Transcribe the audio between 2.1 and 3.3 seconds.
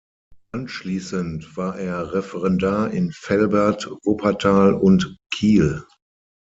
Referendar in